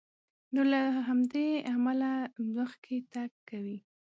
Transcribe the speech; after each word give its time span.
نو 0.53 0.61
له 0.71 0.81
همدې 1.07 1.47
امله 1.73 2.11
مخکې 2.55 2.95
تګ 3.13 3.31
کوي. 3.49 3.77